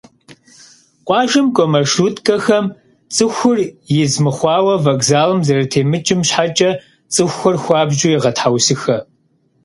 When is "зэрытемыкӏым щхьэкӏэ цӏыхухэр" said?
5.47-7.55